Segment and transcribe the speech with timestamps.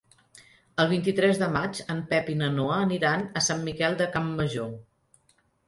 [0.83, 4.77] El vint-i-tres de maig en Pep i na Noa aniran a Sant Miquel de Campmajor.